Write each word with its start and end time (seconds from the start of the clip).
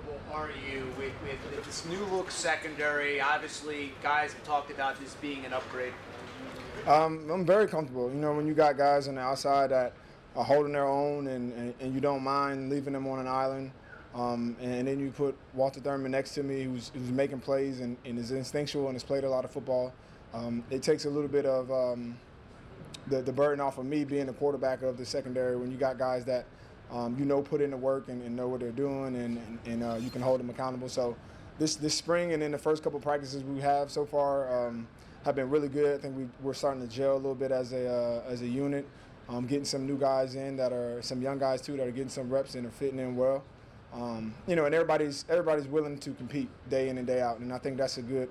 comfortable 0.00 0.20
are 0.32 0.50
you 0.70 0.86
with, 0.98 1.12
with, 1.22 1.64
this 1.64 1.84
new 1.86 2.04
look 2.06 2.30
secondary? 2.30 3.20
Obviously, 3.20 3.92
guys 4.02 4.32
have 4.32 4.44
talked 4.44 4.70
about 4.70 4.98
this 5.00 5.14
being 5.14 5.44
an 5.44 5.52
upgrade. 5.52 5.92
Um, 6.86 7.28
I'm 7.30 7.44
very 7.44 7.68
comfortable. 7.68 8.08
You 8.08 8.16
know, 8.16 8.32
when 8.32 8.46
you 8.46 8.54
got 8.54 8.76
guys 8.76 9.08
on 9.08 9.16
the 9.16 9.20
outside 9.20 9.70
that 9.70 9.92
are 10.36 10.44
holding 10.44 10.72
their 10.72 10.86
own 10.86 11.26
and, 11.26 11.52
and, 11.52 11.74
and 11.80 11.94
you 11.94 12.00
don't 12.00 12.22
mind 12.22 12.70
leaving 12.70 12.92
them 12.92 13.06
on 13.06 13.18
an 13.18 13.26
island. 13.26 13.72
Um, 14.14 14.56
and 14.60 14.88
then 14.88 14.98
you 14.98 15.10
put 15.10 15.36
Walter 15.54 15.80
Thurmond 15.80 16.10
next 16.10 16.34
to 16.34 16.42
me, 16.42 16.64
who's, 16.64 16.90
who's 16.94 17.10
making 17.10 17.40
plays 17.40 17.80
and, 17.80 17.96
and, 18.04 18.18
is 18.18 18.32
instinctual 18.32 18.86
and 18.86 18.94
has 18.94 19.04
played 19.04 19.22
a 19.22 19.30
lot 19.30 19.44
of 19.44 19.52
football. 19.52 19.92
Um, 20.34 20.64
it 20.70 20.82
takes 20.82 21.04
a 21.04 21.10
little 21.10 21.28
bit 21.28 21.46
of 21.46 21.70
um, 21.70 22.16
the, 23.06 23.22
the 23.22 23.32
burden 23.32 23.60
off 23.60 23.78
of 23.78 23.86
me 23.86 24.04
being 24.04 24.26
the 24.26 24.32
quarterback 24.32 24.82
of 24.82 24.96
the 24.96 25.04
secondary 25.04 25.56
when 25.56 25.70
you 25.70 25.76
got 25.76 25.96
guys 25.96 26.24
that 26.24 26.44
um, 26.92 27.16
you 27.18 27.24
know 27.24 27.42
put 27.42 27.60
in 27.60 27.70
the 27.70 27.76
work 27.76 28.08
and, 28.08 28.22
and 28.22 28.34
know 28.34 28.48
what 28.48 28.60
they're 28.60 28.72
doing 28.72 29.16
and, 29.16 29.38
and, 29.38 29.58
and 29.66 29.82
uh, 29.82 29.96
you 29.96 30.10
can 30.10 30.22
hold 30.22 30.40
them 30.40 30.50
accountable. 30.50 30.88
So 30.88 31.16
this 31.58 31.76
this 31.76 31.94
spring 31.94 32.32
and 32.32 32.42
in 32.42 32.52
the 32.52 32.58
first 32.58 32.82
couple 32.82 32.98
practices 33.00 33.44
we 33.44 33.60
have 33.60 33.90
so 33.90 34.04
far 34.04 34.68
um, 34.68 34.86
have 35.24 35.34
been 35.34 35.50
really 35.50 35.68
good. 35.68 35.98
I 35.98 36.02
think 36.02 36.16
we, 36.16 36.26
we're 36.42 36.54
starting 36.54 36.80
to 36.80 36.88
gel 36.88 37.14
a 37.14 37.16
little 37.16 37.34
bit 37.34 37.52
as 37.52 37.72
a 37.72 37.88
uh, 37.88 38.30
as 38.30 38.42
a 38.42 38.48
unit. 38.48 38.86
Um, 39.28 39.46
getting 39.46 39.64
some 39.64 39.86
new 39.86 39.96
guys 39.96 40.34
in 40.34 40.56
that 40.56 40.72
are 40.72 41.00
some 41.02 41.22
young 41.22 41.38
guys 41.38 41.62
too 41.62 41.76
that 41.76 41.86
are 41.86 41.92
getting 41.92 42.08
some 42.08 42.28
reps 42.28 42.56
and 42.56 42.66
are 42.66 42.70
fitting 42.70 42.98
in 42.98 43.14
well. 43.14 43.44
Um, 43.92 44.34
you 44.46 44.56
know, 44.56 44.64
and 44.64 44.74
everybody's 44.74 45.24
everybody's 45.28 45.66
willing 45.66 45.98
to 45.98 46.12
compete 46.12 46.48
day 46.68 46.88
in 46.88 46.98
and 46.98 47.06
day 47.06 47.20
out, 47.20 47.38
and 47.38 47.52
I 47.52 47.58
think 47.58 47.76
that's 47.76 47.98
a 47.98 48.02
good 48.02 48.28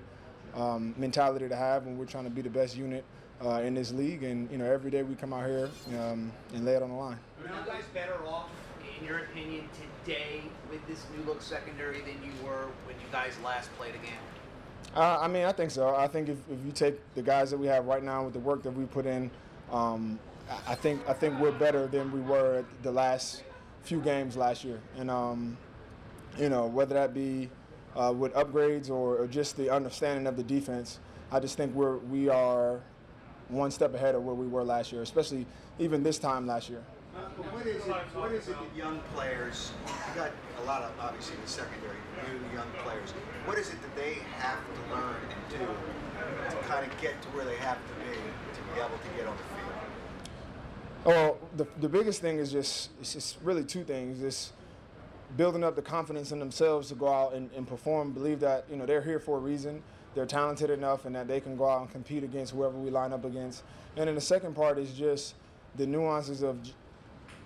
um, 0.54 0.94
mentality 0.98 1.48
to 1.48 1.56
have 1.56 1.86
when 1.86 1.96
we're 1.96 2.06
trying 2.06 2.24
to 2.24 2.30
be 2.30 2.42
the 2.42 2.50
best 2.50 2.76
unit 2.76 3.04
uh, 3.44 3.60
in 3.62 3.74
this 3.74 3.92
league. 3.92 4.22
And 4.22 4.50
you 4.50 4.58
know, 4.58 4.70
every 4.70 4.90
day 4.90 5.02
we 5.02 5.14
come 5.14 5.32
out 5.32 5.46
here 5.46 5.70
um, 5.98 6.32
and 6.54 6.64
lay 6.64 6.74
it 6.74 6.82
on 6.82 6.90
the 6.90 6.94
line. 6.94 7.18
Are 7.44 7.48
you 7.48 7.66
guys 7.66 7.82
better 7.94 8.26
off, 8.26 8.48
in 9.00 9.06
your 9.06 9.18
opinion, 9.18 9.68
today 10.04 10.42
with 10.70 10.86
this 10.86 11.04
new 11.16 11.24
look 11.24 11.42
secondary 11.42 12.00
than 12.00 12.16
you 12.24 12.32
were 12.44 12.66
when 12.84 12.96
you 12.96 13.06
guys 13.12 13.32
last 13.44 13.74
played 13.76 13.94
a 13.94 13.98
game? 13.98 14.14
Uh, 14.94 15.18
I 15.20 15.28
mean, 15.28 15.44
I 15.44 15.52
think 15.52 15.70
so. 15.70 15.94
I 15.94 16.08
think 16.08 16.28
if, 16.28 16.38
if 16.50 16.64
you 16.64 16.72
take 16.72 16.98
the 17.14 17.22
guys 17.22 17.50
that 17.50 17.58
we 17.58 17.66
have 17.68 17.86
right 17.86 18.02
now 18.02 18.24
with 18.24 18.32
the 18.32 18.40
work 18.40 18.62
that 18.64 18.72
we 18.72 18.84
put 18.86 19.06
in, 19.06 19.30
um, 19.70 20.18
I 20.66 20.74
think 20.74 21.00
I 21.08 21.12
think 21.12 21.38
we're 21.38 21.52
better 21.52 21.86
than 21.86 22.10
we 22.10 22.20
were 22.20 22.64
the 22.82 22.90
last 22.90 23.44
few 23.82 24.00
games 24.00 24.36
last 24.36 24.64
year, 24.64 24.80
and 24.98 25.08
um, 25.08 25.56
you 26.36 26.48
know 26.48 26.66
whether 26.66 26.94
that 26.94 27.14
be 27.14 27.48
uh, 27.94 28.12
with 28.16 28.34
upgrades 28.34 28.90
or, 28.90 29.18
or, 29.18 29.26
just 29.28 29.56
the 29.56 29.70
understanding 29.70 30.26
of 30.26 30.36
the 30.36 30.42
defense, 30.42 30.98
I 31.30 31.38
just 31.38 31.56
think 31.56 31.72
we're 31.72 31.98
we 31.98 32.28
are 32.28 32.80
one 33.48 33.70
step 33.70 33.94
ahead 33.94 34.16
of 34.16 34.24
where 34.24 34.34
we 34.34 34.48
were 34.48 34.64
last 34.64 34.90
year, 34.90 35.02
especially 35.02 35.46
even 35.78 36.02
this 36.02 36.18
time 36.18 36.48
last 36.48 36.68
year. 36.68 36.82
What 37.60 37.68
is 37.68 37.86
it? 37.86 37.92
What 38.16 38.32
is 38.32 38.48
it 38.48 38.56
that 38.58 38.74
young 38.74 39.00
players? 39.14 39.72
You 39.86 40.14
got 40.14 40.30
a 40.62 40.64
lot 40.64 40.80
of 40.80 40.92
obviously 40.98 41.36
the 41.44 41.50
secondary, 41.50 41.98
new 42.26 42.56
young 42.56 42.68
players. 42.82 43.10
What 43.44 43.58
is 43.58 43.68
it 43.68 43.82
that 43.82 43.94
they 43.94 44.14
have 44.38 44.56
to 44.56 44.94
learn 44.94 45.16
and 45.28 45.50
do 45.50 46.56
to 46.56 46.56
kind 46.62 46.90
of 46.90 47.00
get 47.02 47.20
to 47.20 47.28
where 47.28 47.44
they 47.44 47.56
have 47.56 47.76
to 47.76 47.94
be 47.96 48.16
to 48.16 48.60
be 48.72 48.80
able 48.80 48.96
to 48.96 49.08
get 49.14 49.26
on 49.26 49.36
the 49.36 49.42
field? 49.42 49.74
Well, 51.04 51.38
the, 51.58 51.66
the 51.82 51.88
biggest 51.90 52.22
thing 52.22 52.38
is 52.38 52.50
just 52.50 52.92
it's 52.98 53.12
just 53.12 53.36
really 53.42 53.64
two 53.64 53.84
things. 53.84 54.22
It's 54.22 54.54
building 55.36 55.62
up 55.62 55.76
the 55.76 55.82
confidence 55.82 56.32
in 56.32 56.38
themselves 56.38 56.88
to 56.88 56.94
go 56.94 57.08
out 57.08 57.34
and, 57.34 57.50
and 57.54 57.68
perform. 57.68 58.12
Believe 58.12 58.40
that 58.40 58.64
you 58.70 58.76
know 58.76 58.86
they're 58.86 59.02
here 59.02 59.20
for 59.20 59.36
a 59.36 59.40
reason. 59.40 59.82
They're 60.14 60.24
talented 60.24 60.70
enough, 60.70 61.04
and 61.04 61.14
that 61.14 61.28
they 61.28 61.40
can 61.40 61.58
go 61.58 61.68
out 61.68 61.82
and 61.82 61.90
compete 61.92 62.24
against 62.24 62.54
whoever 62.54 62.78
we 62.78 62.88
line 62.88 63.12
up 63.12 63.26
against. 63.26 63.64
And 63.98 64.08
then 64.08 64.14
the 64.14 64.20
second 64.22 64.56
part 64.56 64.78
is 64.78 64.94
just 64.94 65.34
the 65.76 65.86
nuances 65.86 66.42
of 66.42 66.56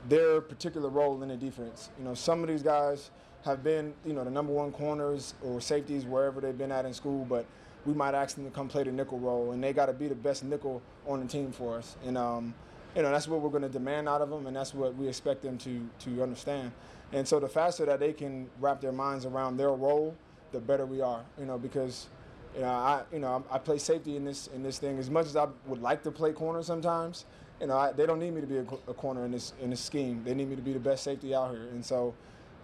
their 0.08 0.40
particular 0.40 0.88
role 0.88 1.22
in 1.22 1.28
the 1.28 1.36
defense. 1.36 1.90
You 1.98 2.04
know, 2.04 2.14
some 2.14 2.42
of 2.42 2.48
these 2.48 2.62
guys 2.62 3.10
have 3.44 3.62
been, 3.62 3.94
you 4.06 4.12
know, 4.12 4.24
the 4.24 4.30
number 4.30 4.52
one 4.52 4.72
corners 4.72 5.34
or 5.42 5.60
safeties 5.60 6.04
wherever 6.04 6.40
they've 6.40 6.56
been 6.56 6.72
at 6.72 6.84
in 6.84 6.94
school, 6.94 7.24
but 7.28 7.46
we 7.84 7.92
might 7.92 8.14
ask 8.14 8.36
them 8.36 8.44
to 8.44 8.50
come 8.50 8.68
play 8.68 8.82
the 8.82 8.92
nickel 8.92 9.18
role, 9.18 9.52
and 9.52 9.62
they 9.62 9.72
got 9.72 9.86
to 9.86 9.92
be 9.92 10.08
the 10.08 10.14
best 10.14 10.44
nickel 10.44 10.80
on 11.06 11.20
the 11.20 11.26
team 11.26 11.52
for 11.52 11.76
us. 11.76 11.96
And 12.06 12.16
um, 12.16 12.54
you 12.96 13.02
know, 13.02 13.10
that's 13.10 13.28
what 13.28 13.40
we're 13.40 13.50
going 13.50 13.62
to 13.62 13.68
demand 13.68 14.08
out 14.08 14.22
of 14.22 14.30
them, 14.30 14.46
and 14.46 14.56
that's 14.56 14.72
what 14.72 14.94
we 14.96 15.08
expect 15.08 15.42
them 15.42 15.58
to 15.58 15.86
to 16.00 16.22
understand. 16.22 16.72
And 17.12 17.26
so, 17.26 17.38
the 17.38 17.48
faster 17.48 17.84
that 17.86 18.00
they 18.00 18.12
can 18.12 18.48
wrap 18.60 18.80
their 18.80 18.92
minds 18.92 19.26
around 19.26 19.56
their 19.56 19.70
role, 19.70 20.16
the 20.52 20.60
better 20.60 20.86
we 20.86 21.00
are. 21.00 21.22
You 21.38 21.46
know, 21.46 21.58
because 21.58 22.08
you 22.54 22.62
know, 22.62 22.68
I 22.68 23.02
you 23.12 23.18
know 23.18 23.44
I 23.50 23.58
play 23.58 23.78
safety 23.78 24.16
in 24.16 24.24
this 24.24 24.48
in 24.54 24.62
this 24.62 24.78
thing 24.78 24.98
as 24.98 25.10
much 25.10 25.26
as 25.26 25.36
I 25.36 25.48
would 25.66 25.82
like 25.82 26.02
to 26.04 26.10
play 26.10 26.32
corner 26.32 26.62
sometimes. 26.62 27.26
You 27.60 27.68
know, 27.68 27.78
I, 27.78 27.92
they 27.92 28.06
don't 28.06 28.18
need 28.18 28.34
me 28.34 28.40
to 28.40 28.46
be 28.46 28.58
a, 28.58 28.66
a, 28.88 28.94
corner 28.94 29.24
in 29.24 29.30
this 29.30 29.52
in 29.62 29.70
this 29.70 29.80
scheme. 29.80 30.22
They 30.24 30.34
need 30.34 30.48
me 30.50 30.56
to 30.56 30.62
be 30.62 30.72
the 30.72 30.80
best 30.80 31.04
safety 31.04 31.34
out 31.34 31.50
here, 31.52 31.68
and 31.72 31.84
so. 31.84 32.14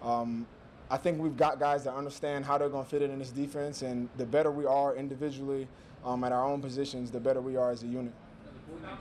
Um, 0.02 0.46
I 0.92 0.96
think 0.96 1.20
we've 1.20 1.36
got 1.36 1.60
guys 1.60 1.84
that 1.84 1.94
understand 1.94 2.44
how 2.44 2.58
they're 2.58 2.68
going 2.68 2.82
to 2.82 2.90
fit 2.90 3.00
in 3.00 3.12
in 3.12 3.20
this 3.20 3.30
defense, 3.30 3.82
and 3.82 4.08
the 4.16 4.26
better 4.26 4.50
we 4.50 4.66
are 4.66 4.96
individually 4.96 5.68
um, 6.04 6.24
at 6.24 6.32
our 6.32 6.44
own 6.44 6.60
positions, 6.60 7.12
the 7.12 7.20
better 7.20 7.40
we 7.40 7.56
are 7.56 7.70
as 7.70 7.84
a 7.84 7.86
unit. 7.86 8.12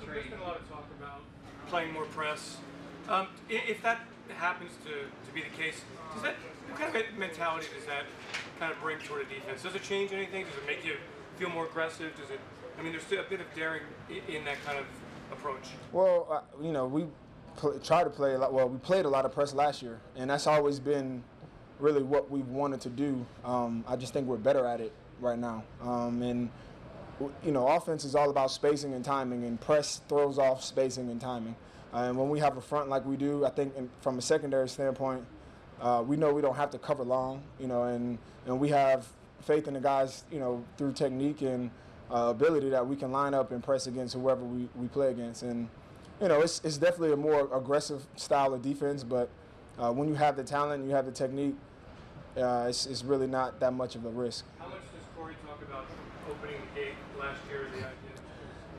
There's 0.06 0.26
been 0.26 0.40
a 0.40 0.44
lot 0.44 0.58
of 0.58 0.70
talk 0.70 0.86
about 1.00 1.22
playing 1.68 1.94
more 1.94 2.06
press. 2.06 2.58
Um, 3.08 3.28
if 3.50 3.82
that 3.82 4.02
happens 4.30 4.72
to, 4.86 4.92
to 4.92 5.34
be 5.34 5.42
the 5.42 5.56
case, 5.58 5.82
does 6.14 6.22
that 6.22 6.36
what 6.70 6.80
kind 6.80 6.96
of 6.96 7.18
mentality 7.18 7.66
does 7.76 7.86
that 7.88 8.04
kind 8.60 8.72
of 8.72 8.80
bring 8.80 9.00
toward 9.00 9.22
a 9.22 9.26
defense? 9.26 9.64
Does 9.64 9.74
it 9.74 9.82
change 9.82 10.12
anything? 10.14 10.46
Does 10.46 10.56
it 10.56 10.68
make 10.68 10.86
you 10.86 10.98
feel 11.38 11.50
more 11.50 11.66
aggressive? 11.66 12.16
Does 12.16 12.30
it? 12.30 12.40
I 12.78 12.84
mean, 12.84 12.92
there's 12.92 13.04
still 13.04 13.22
a 13.22 13.30
bit 13.30 13.42
of 13.42 13.48
daring 13.56 13.82
in 14.10 14.46
that 14.46 14.64
kind 14.64 14.78
of 14.78 14.86
approach. 15.32 15.68
Well, 15.92 16.28
uh, 16.30 16.64
you 16.64 16.72
know, 16.72 16.86
we 16.86 17.06
pl- 17.58 17.80
try 17.80 18.04
to 18.04 18.10
play 18.10 18.34
a 18.34 18.38
lot. 18.38 18.54
Well, 18.54 18.70
we 18.70 18.78
played 18.80 19.06
a 19.06 19.10
lot 19.10 19.26
of 19.26 19.32
press 19.34 19.54
last 19.54 19.82
year, 19.82 20.00
and 20.16 20.30
that's 20.30 20.48
always 20.48 20.80
been 20.80 21.24
really 21.80 22.04
what 22.04 22.30
we've 22.30 22.48
wanted 22.48 22.82
to 22.82 22.90
do. 22.90 23.26
Um, 23.46 23.84
I 23.88 23.96
just 23.96 24.14
think 24.14 24.28
we're 24.28 24.38
better 24.38 24.66
at 24.66 24.82
it 24.82 24.94
right 25.20 25.40
now, 25.40 25.64
um, 25.82 26.22
and 26.22 26.50
you 27.44 27.52
know, 27.52 27.68
offense 27.68 28.06
is 28.06 28.16
all 28.16 28.30
about 28.30 28.52
spacing 28.52 28.94
and 28.94 29.04
timing, 29.04 29.44
and 29.44 29.60
press 29.60 30.02
throws 30.08 30.38
off 30.38 30.64
spacing 30.64 31.10
and 31.10 31.20
timing. 31.20 31.56
And 31.92 32.18
when 32.18 32.30
we 32.30 32.40
have 32.40 32.58
a 32.58 32.62
front 32.62 32.90
like 32.90 33.06
we 33.06 33.18
do, 33.18 33.46
I 33.46 33.50
think 33.50 33.76
in, 33.76 33.90
from 34.02 34.18
a 34.18 34.22
secondary 34.22 34.70
standpoint, 34.70 35.26
uh, 35.82 36.04
we 36.06 36.18
know 36.18 36.34
we 36.34 36.42
don't 36.42 36.56
have 36.56 36.70
to 36.72 36.78
cover 36.78 37.04
long, 37.04 37.42
you 37.60 37.68
know, 37.68 37.84
and, 37.84 38.20
and 38.46 38.60
we 38.60 38.70
have 38.70 39.08
faith 39.42 39.68
in 39.68 39.74
the 39.74 39.80
guys, 39.80 40.24
you 40.32 40.40
know, 40.40 40.64
through 40.78 40.94
technique 40.94 41.42
and 41.42 41.72
uh, 42.12 42.30
ability 42.30 42.70
that 42.70 42.86
we 42.86 42.96
can 42.96 43.12
line 43.12 43.34
up 43.34 43.52
and 43.52 43.64
press 43.64 43.88
against 43.88 44.14
whoever 44.14 44.44
we, 44.44 44.68
we 44.76 44.88
play 44.88 45.10
against. 45.12 45.44
And, 45.44 45.70
you 46.22 46.28
know, 46.28 46.42
it's, 46.42 46.62
it's 46.64 46.78
definitely 46.78 47.14
a 47.14 47.18
more 47.18 47.50
aggressive 47.56 48.06
style 48.16 48.54
of 48.54 48.62
defense, 48.62 49.04
but 49.04 49.30
uh, 49.78 49.92
when 49.92 50.08
you 50.08 50.16
have 50.16 50.36
the 50.36 50.44
talent, 50.44 50.86
you 50.86 50.92
have 50.92 51.06
the 51.06 51.12
technique, 51.12 51.56
uh, 52.38 52.66
it's, 52.68 52.86
it's 52.86 53.04
really 53.04 53.28
not 53.28 53.60
that 53.60 53.74
much 53.74 53.96
of 53.96 54.06
a 54.06 54.10
risk. 54.10 54.46
How 54.60 54.68
much 54.68 54.82
does 54.82 55.06
Corey 55.18 55.36
talk 55.46 55.62
about 55.62 55.86
opening 56.30 56.62
the 56.74 56.82
gate 56.82 56.94
last 57.20 57.40
year? 57.50 57.68
The 57.72 57.78
idea? 57.78 58.19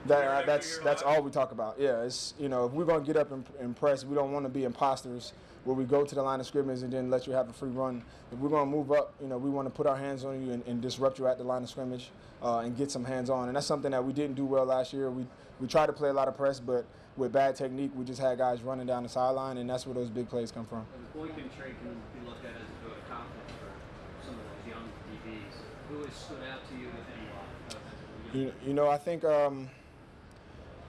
That, 0.07 0.25
uh, 0.25 0.47
that's 0.47 0.79
that's 0.79 1.03
all 1.03 1.23
we 1.23 1.31
talk 1.31 1.53
about. 1.53 1.77
Yeah, 1.79 2.03
it's 2.03 2.33
you 2.39 2.49
know 2.49 2.67
if 2.67 2.73
we're 2.73 2.87
gonna 2.87 3.05
get 3.05 3.17
up 3.17 3.33
and, 3.33 3.45
and 3.61 3.77
press, 3.77 4.05
we 4.05 4.15
don't 4.15 4.33
want 4.33 4.47
to 4.47 4.49
be 4.49 4.65
imposters 4.65 5.35
where 5.65 5.77
we 5.77 5.85
go 5.85 6.05
to 6.05 6.15
the 6.15 6.23
line 6.23 6.41
of 6.41 6.47
scrimmage 6.47 6.81
and 6.83 6.91
then 6.91 7.11
let 7.11 7.27
you 7.27 7.35
have 7.35 7.51
a 7.51 7.53
free 7.53 7.69
run. 7.69 8.03
If 8.33 8.39
we're 8.39 8.49
gonna 8.49 8.71
move 8.71 8.93
up, 8.93 9.13
you 9.21 9.29
know 9.29 9.37
we 9.37 9.51
want 9.51 9.67
to 9.67 9.71
put 9.71 9.87
our 9.87 9.97
hands 9.97 10.25
on 10.25 10.45
you 10.45 10.53
and, 10.53 10.67
and 10.67 10.81
disrupt 10.81 11.19
you 11.19 11.27
at 11.27 11.37
the 11.37 11.45
line 11.45 11.63
of 11.63 11.69
scrimmage 11.69 12.11
uh, 12.43 12.61
and 12.61 12.77
get 12.77 12.91
some 12.91 13.05
hands 13.05 13.29
on. 13.29 13.49
And 13.49 13.57
that's 13.57 13.67
something 13.67 13.91
that 13.91 14.03
we 14.03 14.15
didn't 14.15 14.37
do 14.37 14.47
well 14.47 14.65
last 14.65 14.95
year. 14.95 15.11
We 15.11 15.27
we 15.61 15.67
tried 15.67 15.87
to 15.87 15.93
play 15.93 16.09
a 16.09 16.15
lot 16.15 16.29
of 16.29 16.37
press, 16.37 16.61
but 16.61 16.87
with 17.19 17.33
bad 17.33 17.55
technique, 17.55 17.91
we 17.95 18.05
just 18.07 18.21
had 18.21 18.39
guys 18.39 18.63
running 18.63 18.87
down 18.87 19.03
the 19.03 19.09
sideline, 19.11 19.59
and 19.59 19.69
that's 19.69 19.85
where 19.87 19.95
those 19.95 20.09
big 20.09 20.31
plays 20.31 20.51
come 20.51 20.65
from. 20.65 20.87
The 21.13 21.19
Boykin 21.19 21.51
trade 21.59 21.75
can 21.83 21.93
be 22.19 22.27
looked 22.27 22.45
at 22.47 22.53
as 22.53 22.63
a 22.63 23.13
confidence 23.13 23.53
for 23.61 24.25
some 24.27 24.37
of 24.37 24.41
those 24.41 24.73
young 24.73 24.89
DBs. 25.13 25.91
Who 25.91 26.05
has 26.05 26.15
stood 26.15 26.39
out 26.51 26.67
to 26.71 26.75
you, 26.75 26.89
if 26.89 28.33
anyone? 28.33 28.55
You, 28.63 28.69
you 28.69 28.73
know, 28.73 28.89
I 28.89 28.97
think. 28.97 29.25
Um, 29.25 29.69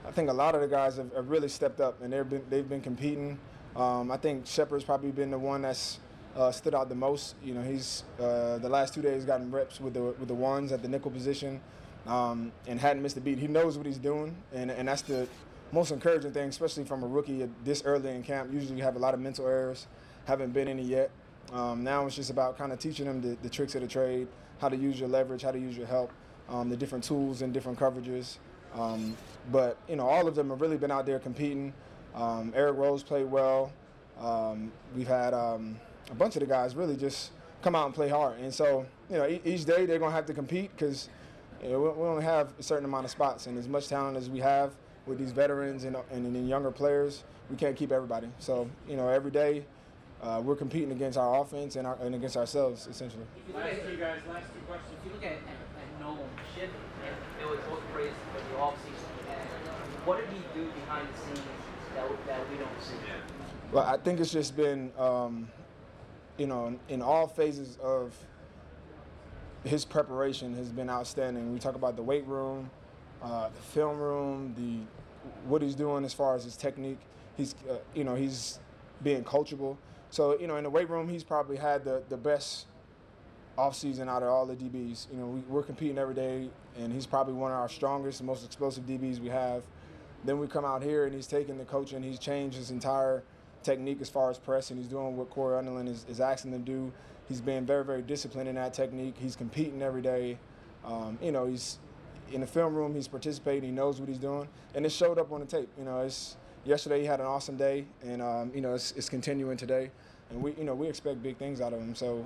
I 0.06 0.10
think 0.10 0.28
a 0.28 0.32
lot 0.32 0.54
of 0.54 0.60
the 0.60 0.68
guys 0.68 0.96
have, 0.96 1.12
have 1.14 1.30
really 1.30 1.48
stepped 1.48 1.80
up 1.80 2.02
and 2.02 2.12
they've 2.12 2.28
been 2.28 2.42
they've 2.50 2.68
been 2.68 2.80
competing. 2.80 3.38
Um, 3.76 4.10
I 4.10 4.16
think 4.16 4.46
Shepherd's 4.46 4.84
probably 4.84 5.12
been 5.12 5.30
the 5.30 5.38
one 5.38 5.62
that's 5.62 5.98
uh, 6.36 6.50
stood 6.50 6.74
out 6.74 6.88
the 6.88 6.94
most. 6.94 7.34
You 7.42 7.54
know, 7.54 7.62
he's 7.62 8.04
uh, 8.20 8.58
the 8.58 8.68
last 8.68 8.94
two 8.94 9.02
days 9.02 9.24
gotten 9.24 9.50
reps 9.50 9.80
with 9.80 9.94
the 9.94 10.02
with 10.02 10.28
the 10.28 10.34
ones 10.34 10.72
at 10.72 10.82
the 10.82 10.88
nickel 10.88 11.10
position 11.10 11.60
um, 12.06 12.52
and 12.66 12.80
hadn't 12.80 13.02
missed 13.02 13.16
a 13.16 13.20
beat. 13.20 13.38
He 13.38 13.48
knows 13.48 13.76
what 13.76 13.86
he's 13.86 13.98
doing, 13.98 14.36
and 14.52 14.70
and 14.70 14.88
that's 14.88 15.02
the 15.02 15.28
most 15.72 15.90
encouraging 15.90 16.32
thing, 16.32 16.48
especially 16.48 16.84
from 16.84 17.02
a 17.02 17.06
rookie 17.06 17.48
this 17.64 17.82
early 17.84 18.10
in 18.10 18.22
camp. 18.22 18.52
Usually, 18.52 18.76
you 18.76 18.82
have 18.82 18.96
a 18.96 18.98
lot 18.98 19.14
of 19.14 19.20
mental 19.20 19.46
errors. 19.46 19.86
Haven't 20.26 20.52
been 20.52 20.68
any 20.68 20.82
yet. 20.82 21.10
Um, 21.52 21.82
now 21.82 22.06
it's 22.06 22.16
just 22.16 22.30
about 22.30 22.56
kind 22.56 22.72
of 22.72 22.78
teaching 22.78 23.06
them 23.06 23.20
the, 23.20 23.36
the, 23.42 23.48
tricks 23.48 23.74
of 23.74 23.82
the 23.82 23.88
trade, 23.88 24.28
how 24.58 24.68
to 24.68 24.76
use 24.76 24.98
your 24.98 25.08
leverage, 25.08 25.42
how 25.42 25.50
to 25.50 25.58
use 25.58 25.76
your 25.76 25.86
help, 25.86 26.12
um, 26.48 26.70
the 26.70 26.76
different 26.76 27.02
tools 27.02 27.42
and 27.42 27.52
different 27.52 27.78
coverages. 27.78 28.38
Um, 28.74 29.16
but 29.50 29.76
you 29.88 29.96
know, 29.96 30.06
all 30.06 30.26
of 30.26 30.34
them 30.34 30.50
have 30.50 30.60
really 30.60 30.76
been 30.76 30.90
out 30.90 31.06
there 31.06 31.18
competing. 31.18 31.72
Um, 32.14 32.52
Eric 32.54 32.76
Rowe 32.76 32.98
played 32.98 33.30
well. 33.30 33.72
Um, 34.20 34.70
we've 34.94 35.08
had 35.08 35.34
um, 35.34 35.78
a 36.10 36.14
bunch 36.14 36.36
of 36.36 36.40
the 36.40 36.46
guys 36.46 36.74
really 36.74 36.96
just 36.96 37.32
come 37.62 37.74
out 37.74 37.86
and 37.86 37.94
play 37.94 38.08
hard. 38.08 38.38
And 38.40 38.52
so, 38.52 38.86
you 39.10 39.16
know, 39.16 39.26
each 39.26 39.64
day 39.64 39.86
they're 39.86 39.98
going 39.98 40.10
to 40.10 40.16
have 40.16 40.26
to 40.26 40.34
compete 40.34 40.70
because 40.76 41.08
you 41.62 41.70
know, 41.70 41.80
we 41.80 42.06
only 42.06 42.24
have 42.24 42.52
a 42.58 42.62
certain 42.62 42.84
amount 42.84 43.04
of 43.04 43.10
spots, 43.10 43.46
and 43.46 43.56
as 43.56 43.68
much 43.68 43.88
talent 43.88 44.16
as 44.16 44.28
we 44.28 44.40
have 44.40 44.72
with 45.06 45.18
these 45.18 45.32
veterans 45.32 45.84
and, 45.84 45.96
and, 46.10 46.26
and 46.26 46.48
younger 46.48 46.70
players, 46.70 47.24
we 47.50 47.56
can't 47.56 47.76
keep 47.76 47.92
everybody. 47.92 48.28
So, 48.38 48.68
you 48.88 48.96
know, 48.96 49.08
every 49.08 49.30
day 49.30 49.64
uh, 50.22 50.40
we're 50.44 50.56
competing 50.56 50.92
against 50.92 51.18
our 51.18 51.40
offense 51.40 51.76
and, 51.76 51.86
our, 51.86 51.96
and 52.00 52.14
against 52.14 52.36
ourselves 52.36 52.86
essentially. 52.86 53.24
Last 53.54 53.80
two 53.82 53.96
guys, 53.96 54.20
last 54.28 54.46
two 54.54 54.60
questions. 54.66 54.94
if 54.98 55.06
you 55.06 55.12
look 55.12 55.24
at, 55.24 55.32
at, 55.32 55.38
at 55.38 56.00
Nolan 56.00 56.28
it 57.42 57.48
was 57.48 57.58
both 57.68 57.82
praised 57.92 58.14
the 58.52 58.58
what 60.04 60.18
did 60.18 60.28
he 60.30 60.42
do 60.54 60.66
behind 60.72 61.08
the 61.12 61.18
scenes 61.20 61.46
that, 61.94 62.26
that 62.26 62.50
we 62.50 62.56
don't 62.56 62.68
see? 62.82 62.94
Well, 63.70 63.84
I 63.84 63.96
think 63.96 64.20
it's 64.20 64.32
just 64.32 64.56
been, 64.56 64.92
um, 64.98 65.48
you 66.36 66.46
know, 66.46 66.66
in, 66.66 66.80
in 66.88 67.02
all 67.02 67.26
phases 67.26 67.78
of 67.82 68.12
his 69.64 69.84
preparation 69.84 70.54
has 70.56 70.70
been 70.70 70.90
outstanding. 70.90 71.52
We 71.52 71.58
talk 71.58 71.76
about 71.76 71.96
the 71.96 72.02
weight 72.02 72.26
room, 72.26 72.70
uh, 73.22 73.48
the 73.48 73.62
film 73.62 73.98
room, 73.98 74.54
the 74.56 74.80
what 75.48 75.62
he's 75.62 75.76
doing 75.76 76.04
as 76.04 76.12
far 76.12 76.34
as 76.34 76.44
his 76.44 76.56
technique. 76.56 76.98
He's, 77.36 77.54
uh, 77.70 77.76
you 77.94 78.02
know, 78.02 78.16
he's 78.16 78.58
being 79.02 79.22
coachable. 79.22 79.76
So, 80.10 80.38
you 80.38 80.46
know, 80.46 80.56
in 80.56 80.64
the 80.64 80.70
weight 80.70 80.90
room, 80.90 81.08
he's 81.08 81.24
probably 81.24 81.56
had 81.56 81.84
the, 81.84 82.02
the 82.08 82.16
best 82.16 82.66
offseason 83.58 84.08
out 84.08 84.22
of 84.22 84.28
all 84.28 84.46
the 84.46 84.56
DBs. 84.56 85.06
You 85.12 85.18
know, 85.18 85.26
we, 85.26 85.40
we're 85.40 85.62
competing 85.62 85.98
every 85.98 86.14
day, 86.14 86.48
and 86.78 86.92
he's 86.92 87.06
probably 87.06 87.34
one 87.34 87.50
of 87.50 87.58
our 87.58 87.68
strongest, 87.68 88.22
most 88.22 88.44
explosive 88.44 88.86
DBs 88.86 89.18
we 89.18 89.28
have. 89.28 89.64
Then 90.24 90.38
we 90.38 90.46
come 90.46 90.64
out 90.64 90.82
here, 90.82 91.06
and 91.06 91.14
he's 91.14 91.26
taking 91.26 91.58
the 91.58 91.64
coach, 91.64 91.92
And 91.92 92.04
he's 92.04 92.18
changed 92.18 92.56
his 92.56 92.70
entire 92.70 93.22
technique 93.62 94.00
as 94.00 94.08
far 94.08 94.30
as 94.30 94.38
pressing. 94.38 94.76
He's 94.76 94.88
doing 94.88 95.16
what 95.16 95.30
Corey 95.30 95.62
Undlin 95.62 95.88
is, 95.88 96.06
is 96.08 96.20
asking 96.20 96.52
him 96.52 96.64
to 96.64 96.72
do. 96.72 96.92
He's 97.28 97.40
being 97.40 97.64
very, 97.64 97.84
very 97.84 98.02
disciplined 98.02 98.48
in 98.48 98.56
that 98.56 98.74
technique. 98.74 99.14
He's 99.18 99.36
competing 99.36 99.82
every 99.82 100.02
day. 100.02 100.38
Um, 100.84 101.18
you 101.22 101.32
know, 101.32 101.46
he's 101.46 101.78
in 102.32 102.40
the 102.40 102.46
film 102.46 102.74
room. 102.74 102.94
He's 102.94 103.08
participating. 103.08 103.64
He 103.64 103.70
knows 103.70 104.00
what 104.00 104.08
he's 104.08 104.18
doing, 104.18 104.48
and 104.74 104.84
it 104.84 104.90
showed 104.90 105.18
up 105.18 105.32
on 105.32 105.40
the 105.40 105.46
tape. 105.46 105.68
You 105.78 105.84
know, 105.84 106.00
it's 106.00 106.36
yesterday 106.64 107.00
he 107.00 107.06
had 107.06 107.20
an 107.20 107.26
awesome 107.26 107.56
day, 107.56 107.86
and 108.02 108.20
um, 108.22 108.50
you 108.54 108.60
know, 108.60 108.74
it's, 108.74 108.92
it's 108.92 109.08
continuing 109.08 109.56
today. 109.56 109.90
And 110.30 110.42
we, 110.42 110.54
you 110.54 110.64
know, 110.64 110.74
we 110.74 110.88
expect 110.88 111.22
big 111.22 111.36
things 111.36 111.60
out 111.60 111.72
of 111.72 111.80
him. 111.80 111.94
So 111.94 112.24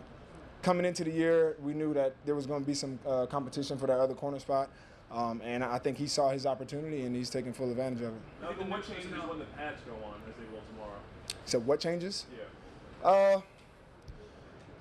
coming 0.67 0.85
into 0.85 1.05
the 1.05 1.13
year, 1.13 1.55
we 1.63 1.73
knew 1.75 1.95
that 1.95 2.17
there 2.25 2.35
was 2.35 2.45
going 2.45 2.61
to 2.61 2.67
be 2.67 2.75
some 2.75 2.99
uh, 3.07 3.25
competition 3.27 3.79
for 3.79 3.87
that 3.87 4.01
other 4.01 4.15
corner 4.15 4.41
spot. 4.41 4.69
Um, 5.13 5.41
and 5.45 5.63
I 5.63 5.79
think 5.79 5.97
he 5.97 6.09
saw 6.09 6.31
his 6.31 6.45
opportunity 6.45 7.03
and 7.03 7.15
he's 7.15 7.31
taking 7.31 7.53
full 7.53 7.71
advantage 7.71 8.03
of 8.03 8.09
it. 8.09 8.21
Now, 8.43 8.49
the 8.51 8.65
what 8.65 8.85
changes 8.85 9.13
when 9.13 9.39
the 9.39 9.45
pads 9.45 9.81
go 9.87 9.93
on, 10.05 10.15
as 10.29 10.35
they 10.35 10.53
will 10.53 10.65
tomorrow? 10.73 10.99
So 11.45 11.61
what 11.61 11.79
changes? 11.79 12.27
Yeah. 12.37 13.09
Uh, 13.09 13.41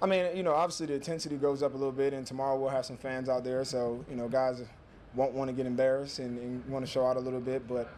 I 0.02 0.08
mean, 0.08 0.36
you 0.36 0.42
know, 0.42 0.56
obviously 0.56 0.88
the 0.88 0.96
intensity 0.96 1.36
goes 1.36 1.62
up 1.62 1.76
a 1.76 1.78
little 1.78 1.92
bit, 1.92 2.14
and 2.14 2.26
tomorrow 2.26 2.60
we'll 2.60 2.70
have 2.70 2.88
some 2.88 2.98
fans 2.98 3.30
out 3.30 3.44
there, 3.44 3.64
so 3.64 4.04
you 4.10 4.16
know, 4.16 4.28
guys 4.28 4.64
won't 5.14 5.34
want 5.34 5.50
to 5.50 5.54
get 5.54 5.68
embarrassed 5.68 6.18
and, 6.18 6.40
and 6.40 6.66
want 6.68 6.84
to 6.84 6.92
show 6.92 7.06
out 7.06 7.16
a 7.16 7.20
little 7.20 7.40
bit. 7.40 7.68
But 7.68 7.94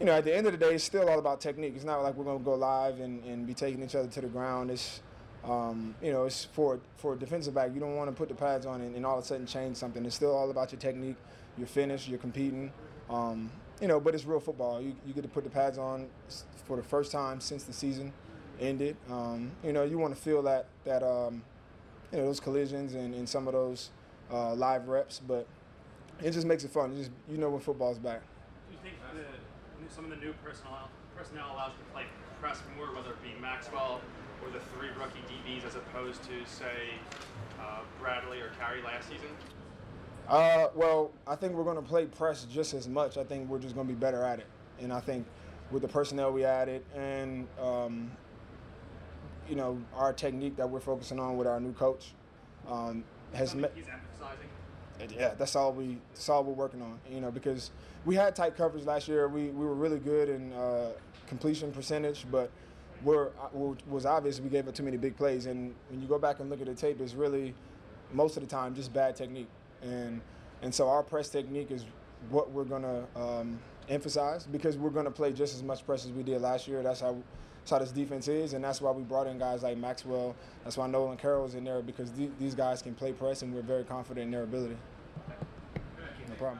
you 0.00 0.06
know, 0.06 0.12
at 0.12 0.24
the 0.24 0.34
end 0.34 0.46
of 0.46 0.52
the 0.52 0.58
day, 0.58 0.74
it's 0.74 0.84
still 0.84 1.06
all 1.10 1.18
about 1.18 1.42
technique. 1.42 1.74
It's 1.76 1.84
not 1.84 2.02
like 2.02 2.14
we're 2.14 2.24
going 2.24 2.38
to 2.38 2.44
go 2.44 2.54
live 2.54 2.98
and, 3.00 3.22
and 3.24 3.46
be 3.46 3.52
taking 3.52 3.82
each 3.82 3.94
other 3.94 4.08
to 4.08 4.20
the 4.22 4.28
ground. 4.28 4.70
It's 4.70 5.02
um, 5.44 5.94
you 6.02 6.12
know, 6.12 6.24
it's 6.24 6.44
for 6.44 6.80
for 6.96 7.14
a 7.14 7.16
defensive 7.16 7.54
back. 7.54 7.70
You 7.72 7.80
don't 7.80 7.96
want 7.96 8.10
to 8.10 8.16
put 8.16 8.28
the 8.28 8.34
pads 8.34 8.66
on 8.66 8.80
and, 8.80 8.94
and 8.94 9.06
all 9.06 9.18
of 9.18 9.24
a 9.24 9.26
sudden 9.26 9.46
change 9.46 9.76
something. 9.76 10.04
It's 10.04 10.16
still 10.16 10.34
all 10.34 10.50
about 10.50 10.72
your 10.72 10.80
technique, 10.80 11.16
your 11.56 11.66
finish, 11.66 12.08
you're 12.08 12.18
competing. 12.18 12.72
Um, 13.08 13.50
you 13.80 13.88
know, 13.88 13.98
but 13.98 14.14
it's 14.14 14.24
real 14.26 14.40
football. 14.40 14.80
You, 14.80 14.94
you 15.06 15.14
get 15.14 15.22
to 15.22 15.28
put 15.28 15.44
the 15.44 15.50
pads 15.50 15.78
on 15.78 16.08
for 16.66 16.76
the 16.76 16.82
first 16.82 17.10
time 17.10 17.40
since 17.40 17.64
the 17.64 17.72
season 17.72 18.12
ended. 18.60 18.96
Um, 19.10 19.50
you 19.64 19.72
know, 19.72 19.84
you 19.84 19.98
want 19.98 20.14
to 20.14 20.20
feel 20.20 20.42
that 20.42 20.66
that 20.84 21.02
um, 21.02 21.42
you 22.12 22.18
know 22.18 22.26
those 22.26 22.40
collisions 22.40 22.94
and, 22.94 23.14
and 23.14 23.28
some 23.28 23.46
of 23.48 23.54
those 23.54 23.90
uh, 24.30 24.54
live 24.54 24.88
reps, 24.88 25.20
but 25.26 25.46
it 26.22 26.32
just 26.32 26.46
makes 26.46 26.64
it 26.64 26.70
fun. 26.70 26.92
It 26.92 26.96
just 26.98 27.10
you 27.30 27.38
know 27.38 27.48
when 27.48 27.60
football's 27.60 27.98
back. 27.98 28.20
Do 28.68 28.76
you 28.76 28.78
think 28.82 28.99
some 29.90 30.04
of 30.04 30.10
the 30.10 30.16
new 30.16 30.32
personnel 30.44 30.88
personnel 31.16 31.52
allows 31.54 31.72
you 31.76 31.84
to 31.84 31.90
play 31.92 32.04
press 32.40 32.62
more, 32.76 32.86
whether 32.94 33.10
it 33.10 33.22
be 33.22 33.38
Maxwell 33.40 34.00
or 34.42 34.50
the 34.50 34.60
three 34.72 34.88
rookie 34.98 35.20
DBs, 35.28 35.66
as 35.66 35.74
opposed 35.74 36.22
to 36.22 36.46
say 36.46 36.94
uh, 37.60 37.80
Bradley 38.00 38.40
or 38.40 38.50
Cary 38.58 38.82
last 38.82 39.08
season? 39.08 39.28
Uh, 40.28 40.68
well, 40.74 41.10
I 41.26 41.34
think 41.34 41.52
we're 41.52 41.64
going 41.64 41.76
to 41.76 41.82
play 41.82 42.06
press 42.06 42.44
just 42.44 42.72
as 42.72 42.88
much. 42.88 43.18
I 43.18 43.24
think 43.24 43.48
we're 43.50 43.58
just 43.58 43.74
going 43.74 43.86
to 43.86 43.92
be 43.92 43.98
better 43.98 44.24
at 44.24 44.38
it, 44.38 44.46
and 44.80 44.92
I 44.92 45.00
think 45.00 45.26
with 45.70 45.82
the 45.82 45.88
personnel 45.88 46.32
we 46.32 46.44
added 46.44 46.82
and 46.96 47.46
um, 47.60 48.10
you 49.48 49.56
know 49.56 49.80
our 49.94 50.12
technique 50.12 50.56
that 50.56 50.68
we're 50.68 50.80
focusing 50.80 51.18
on 51.18 51.36
with 51.36 51.46
our 51.46 51.60
new 51.60 51.72
coach 51.72 52.12
um, 52.68 53.04
has 53.34 53.54
met. 53.54 53.72
he's 53.74 53.86
emphasizing. 53.88 54.48
Yeah, 55.16 55.34
that's 55.38 55.56
all 55.56 55.72
we 55.72 55.98
that's 56.12 56.28
all 56.28 56.44
we're 56.44 56.52
working 56.52 56.82
on. 56.82 56.98
You 57.10 57.20
know, 57.20 57.30
because 57.30 57.70
we 58.04 58.14
had 58.14 58.34
tight 58.36 58.56
coverage 58.56 58.84
last 58.84 59.08
year. 59.08 59.28
We 59.28 59.48
we 59.48 59.64
were 59.64 59.74
really 59.74 59.98
good 59.98 60.28
in 60.28 60.52
uh, 60.52 60.90
completion 61.26 61.72
percentage, 61.72 62.26
but 62.30 62.50
we're 63.02 63.28
uh, 63.28 63.74
was 63.88 64.06
obvious 64.06 64.40
we 64.40 64.50
gave 64.50 64.68
up 64.68 64.74
too 64.74 64.82
many 64.82 64.96
big 64.96 65.16
plays. 65.16 65.46
And 65.46 65.74
when 65.88 66.00
you 66.00 66.08
go 66.08 66.18
back 66.18 66.40
and 66.40 66.50
look 66.50 66.60
at 66.60 66.66
the 66.66 66.74
tape, 66.74 67.00
it's 67.00 67.14
really 67.14 67.54
most 68.12 68.36
of 68.36 68.42
the 68.42 68.48
time 68.48 68.74
just 68.74 68.92
bad 68.92 69.16
technique. 69.16 69.48
And 69.82 70.20
and 70.62 70.74
so 70.74 70.88
our 70.88 71.02
press 71.02 71.28
technique 71.28 71.70
is 71.70 71.84
what 72.28 72.50
we're 72.50 72.64
gonna 72.64 73.06
um, 73.16 73.58
emphasize 73.88 74.46
because 74.46 74.76
we're 74.76 74.90
gonna 74.90 75.10
play 75.10 75.32
just 75.32 75.54
as 75.54 75.62
much 75.62 75.84
press 75.86 76.04
as 76.04 76.12
we 76.12 76.22
did 76.22 76.40
last 76.40 76.68
year. 76.68 76.82
That's 76.82 77.00
how. 77.00 77.16
That's 77.70 77.78
how 77.78 77.84
this 77.84 77.92
defense 77.92 78.26
is, 78.26 78.54
and 78.54 78.64
that's 78.64 78.80
why 78.80 78.90
we 78.90 79.04
brought 79.04 79.28
in 79.28 79.38
guys 79.38 79.62
like 79.62 79.78
Maxwell. 79.78 80.34
That's 80.64 80.76
why 80.76 80.88
Nolan 80.88 81.16
Carroll's 81.16 81.54
in 81.54 81.62
there 81.62 81.82
because 81.82 82.10
th- 82.10 82.32
these 82.40 82.52
guys 82.52 82.82
can 82.82 82.96
play 82.96 83.12
press, 83.12 83.42
and 83.42 83.54
we're 83.54 83.62
very 83.62 83.84
confident 83.84 84.24
in 84.24 84.32
their 84.32 84.42
ability. 84.42 84.76
No 86.28 86.34
problem. 86.36 86.58